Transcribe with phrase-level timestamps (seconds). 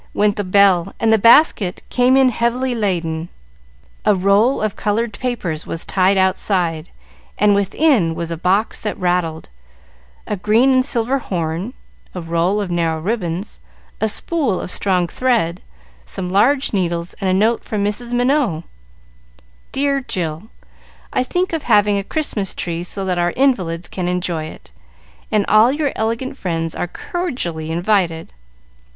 [0.15, 3.29] went the bell, and the basket came in heavily laden.
[4.03, 6.89] A roll of colored papers was tied outside,
[7.37, 9.47] and within was a box that rattled,
[10.25, 11.75] a green and silver horn,
[12.15, 13.59] a roll of narrow ribbons,
[13.99, 15.61] a spool of strong thread,
[16.03, 18.11] some large needles, and a note from Mrs.
[18.11, 18.63] Minot:
[19.71, 20.49] "Dear Jill,
[21.13, 24.71] I think of having a Christmas tree so that our invalids can enjoy it,
[25.31, 28.33] and all your elegant friends are cordially invited.